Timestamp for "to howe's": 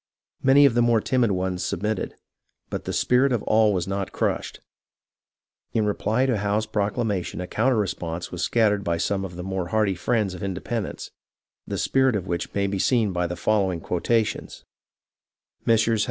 6.25-6.65